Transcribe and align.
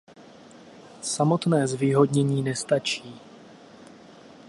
Samotné 1.01 1.67
zvýhodnění 1.67 2.43
nestačí. 2.43 3.19